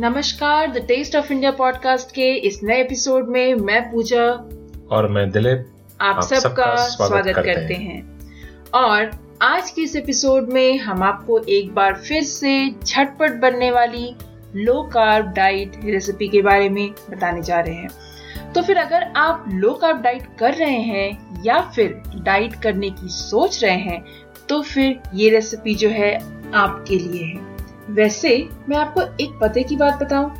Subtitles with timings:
[0.00, 4.24] नमस्कार the taste of India podcast के इस नए एपिसोड में मैं पूजा।
[4.90, 5.66] और मैं दिलीप।
[6.00, 8.20] आप, आप सबका सब स्वागत, स्वागत करते, करते हैं।, हैं।
[8.74, 9.10] और
[9.42, 14.16] आज के इस एपिसोड में हम आपको एक बार फिर से झटपट बनने वाली
[14.56, 19.44] लो कार्ब डाइट रेसिपी के बारे में बताने जा रहे हैं। तो फिर अगर आप
[19.48, 24.04] लो कार्ब डाइट कर रहे हैं या फिर डाइट करने की सोच रहे हैं
[24.48, 26.14] तो फिर ये रेसिपी जो है
[26.54, 27.49] आपके लिए है।
[27.94, 28.36] वैसे
[28.68, 30.30] मैं आपको एक पते की बात बताऊँ,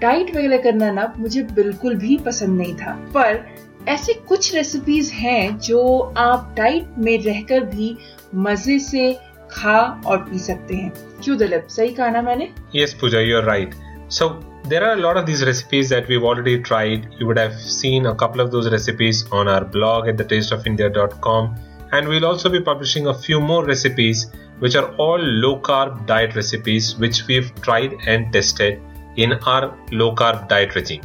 [0.00, 3.44] डाइट वगैरह करना ना मुझे बिल्कुल भी पसंद नहीं था। पर
[3.88, 5.82] ऐसे कुछ रेसिपीज़ हैं जो
[6.18, 7.96] आप डाइट में रहकर भी
[8.34, 9.12] मज़े से
[9.50, 10.92] खा और पी सकते हैं।
[11.24, 11.66] क्यों दिलीप?
[11.70, 12.48] सही कहा ना मैंने?
[12.76, 13.74] Yes Pooja you are right
[14.12, 14.28] so
[14.68, 18.12] there are lot of these recipes that we already tried you would have seen a
[18.20, 21.54] couple of those recipes on our blog at the taste of India dot com
[21.92, 24.26] and we'll also be publishing a few more recipes
[24.58, 28.80] which are all low carb diet recipes which we've tried and tested
[29.16, 31.02] in our low carb diet regime.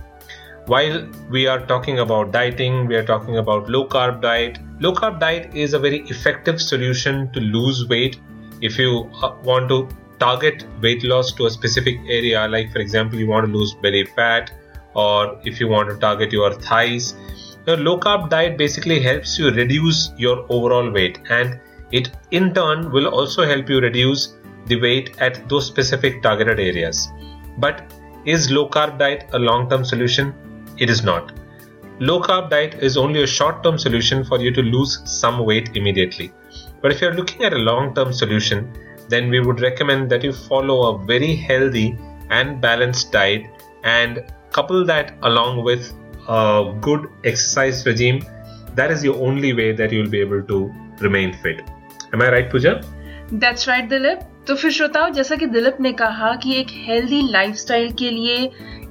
[0.68, 4.59] While we are talking about dieting, we are talking about low carb diet.
[4.80, 8.20] Low carb diet is a very effective solution to lose weight
[8.62, 13.18] if you uh, want to target weight loss to a specific area, like for example,
[13.18, 14.52] you want to lose belly fat,
[14.94, 17.16] or if you want to target your thighs
[17.67, 21.59] your low carb diet basically helps you reduce your overall weight and
[21.92, 27.09] it in turn will also help you reduce the weight at those specific targeted areas.
[27.58, 27.94] But
[28.26, 30.34] is low carb diet a long term solution?
[30.78, 31.34] It is not.
[32.00, 35.75] Low carb diet is only a short term solution for you to lose some weight
[35.75, 36.31] immediately.
[36.81, 38.72] But if you're looking at a long term solution,
[39.09, 41.97] then we would recommend that you follow a very healthy
[42.30, 43.46] and balanced diet
[43.84, 45.94] and couple that along with
[46.31, 48.22] a good exercise regime,
[48.75, 51.62] that is the only way that you'll be able to remain fit.
[52.14, 52.81] Am I right, Pooja?
[53.34, 54.28] That's right, Dilip.
[54.47, 58.38] तो फिर श्रोताओं जैसा कि दिलीप ने कहा कि एक healthy lifestyle के लिए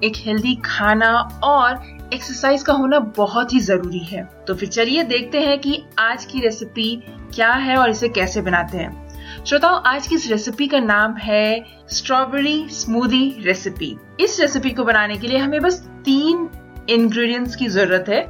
[0.04, 1.10] एक हेल्दी खाना
[1.44, 6.24] और एक्सरसाइज का होना बहुत ही ज़रूरी है तो फिर चलिए देखते हैं कि आज
[6.24, 6.94] की रेसिपी
[7.34, 11.64] क्या है और इसे कैसे बनाते हैं श्रोताओं आज की इस रेसिपी का नाम है
[11.92, 16.48] स्ट्रॉबेरी स्मूदी रेसिपी इस रेसिपी को बनाने के लिए हमें बस तीन
[16.94, 18.22] इंग्रेडिएंट्स की ज़रूरत है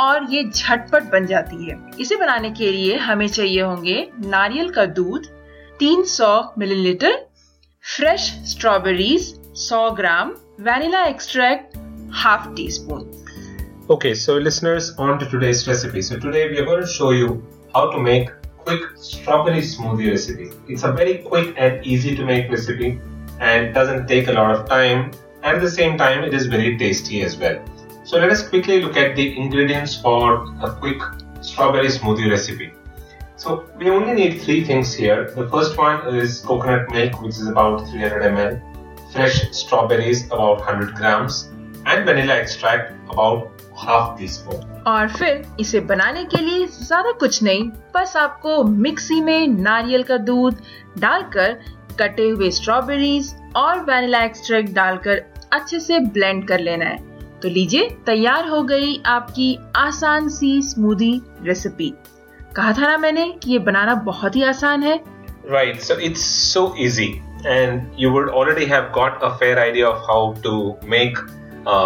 [0.00, 4.84] और ये झटपट बन जाती है। इसे बनाने के लिए हमें चाहिए होंगे नारियल का
[4.98, 5.26] दूध
[5.80, 7.18] 300 millilitre
[7.84, 11.76] fresh strawberries 100 gram vanilla extract
[12.22, 13.10] half teaspoon
[13.90, 17.28] okay so listeners on to today's recipe so today we are show you
[17.76, 18.30] how to make
[18.64, 24.06] quick strawberry smoothie recipe it's a very quick and easy to make recipe and doesn't
[24.08, 25.00] take a lot of time
[25.46, 27.58] at the same time it is very tasty as well.
[28.04, 31.00] So let us quickly look at the ingredients for a quick
[31.40, 32.74] strawberry smoothie recipe.
[33.36, 35.30] So we only need three things here.
[35.30, 38.60] The first one is coconut milk which is about 300 ml,
[39.12, 41.50] fresh strawberries about 100 grams
[41.86, 43.50] and vanilla extract about
[44.28, 47.62] teaspoon और फिर इसे बनाने के लिए ज़्यादा कुछ नहीं
[47.94, 50.60] बस आपको मिक्सी में नारियल का दूध
[50.98, 51.58] डालकर
[52.00, 57.13] कटे हुए स्ट्रॉबेरीज और वैनिला एक्सट्रैक्ट डालकर अच्छे से ब्लेंड कर लेना है
[57.44, 59.46] तो लीजिए तैयार हो गई आपकी
[59.76, 61.10] आसान सी स्मूदी
[61.46, 61.88] रेसिपी
[62.56, 64.94] कहा था ना मैंने कि ये बनाना बहुत ही आसान है
[65.50, 66.22] right so it's
[66.52, 67.08] so easy
[68.02, 70.52] you would already have got a fair idea of how to
[70.92, 71.18] make
[71.72, 71.80] a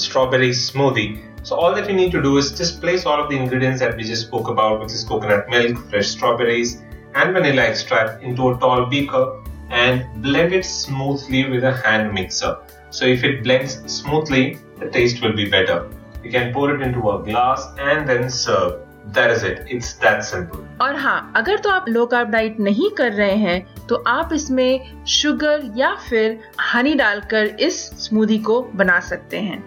[0.00, 1.06] strawberry smoothie.
[1.50, 3.96] So all that you need to do is just place all of the ingredients that
[4.00, 6.74] we just spoke about, which is coconut milk, fresh strawberries,
[7.14, 9.24] and vanilla extract into a tall beaker
[9.70, 12.52] and blend it smoothly with a hand mixer.
[12.89, 15.89] So if it blends smoothly, the taste will be better.
[16.23, 18.81] You can pour it into a glass and then serve.
[19.13, 19.67] That is it.
[19.69, 20.61] It's that simple.
[20.81, 25.05] और हाँ अगर तो आप लो carb diet नहीं कर रहे हैं तो आप इसमें
[25.07, 26.39] शुगर या फिर
[26.73, 29.63] हनी डालकर इस स्मूदी को बना सकते हैं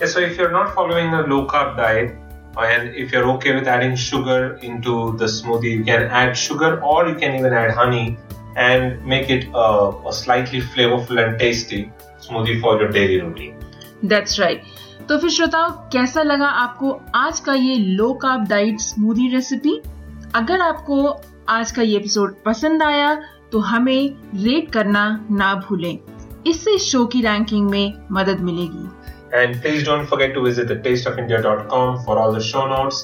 [0.00, 2.12] yeah, so if you're not following a low carb diet
[2.58, 6.98] and if you're okay with adding sugar into the smoothie you can add sugar or
[7.08, 8.04] you can even add honey
[8.57, 13.55] and make it a, a slightly flavorful and tasty smoothie for your daily routine.
[14.03, 14.63] That's right.
[15.09, 19.75] तो फिर श्रोताओं कैसा लगा आपको आज का ये low carb diet smoothie recipe
[20.35, 20.97] अगर आपको
[21.49, 23.13] आज का ये एपिसोड पसंद आया
[23.51, 25.97] तो हमें रेट करना ना भूलें
[26.47, 28.87] इससे शो की रैंकिंग में मदद मिलेगी
[29.33, 32.41] and please don't forget to visit the taste of India dot com for all the
[32.43, 33.03] show notes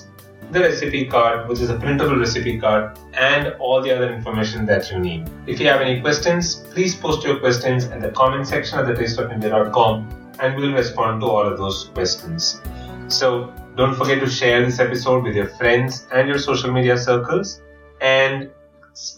[0.54, 4.92] the recipe card, which is a printable recipe card, and all the other information that
[4.92, 5.30] you need.
[5.48, 8.94] If you have any questions, please post your questions in the comment section at the
[8.94, 12.62] tasteofindia.com and we'll respond to all of those questions.
[13.08, 17.62] So don't forget to share this episode with your friends and your social media circles
[18.02, 18.50] and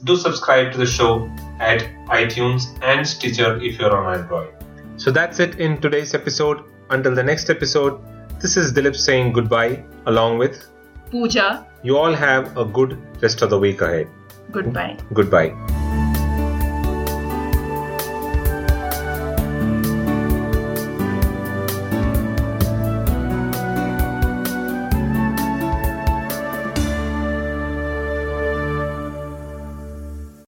[0.05, 1.29] do subscribe to the show
[1.59, 4.53] at iTunes and Stitcher if you're on Android.
[4.97, 6.63] So that's it in today's episode.
[6.89, 7.99] Until the next episode,
[8.39, 10.65] this is Dilip saying goodbye along with
[11.11, 11.65] Pooja.
[11.83, 14.07] You all have a good rest of the week ahead.
[14.51, 14.97] Goodbye.
[15.13, 15.74] Goodbye.